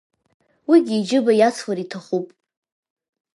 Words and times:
Уигьы 0.69 0.95
иџьыба 0.97 1.31
иацлар 1.35 1.77
иҭахуп. 1.83 2.27